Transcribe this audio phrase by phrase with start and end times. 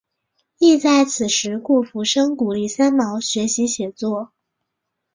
[0.57, 4.31] 亦在此时顾福生鼓励三毛学习写作。